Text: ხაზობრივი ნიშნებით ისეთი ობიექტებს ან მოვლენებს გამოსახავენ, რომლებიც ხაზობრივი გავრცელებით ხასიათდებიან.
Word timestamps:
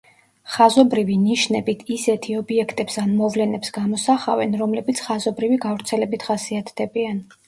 ხაზობრივი 0.51 1.15
ნიშნებით 1.25 1.83
ისეთი 1.95 2.37
ობიექტებს 2.37 2.97
ან 3.01 3.11
მოვლენებს 3.19 3.73
გამოსახავენ, 3.75 4.55
რომლებიც 4.63 5.03
ხაზობრივი 5.09 5.61
გავრცელებით 5.67 6.27
ხასიათდებიან. 6.31 7.21